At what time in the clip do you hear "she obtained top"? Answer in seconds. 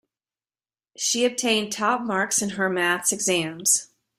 0.97-2.01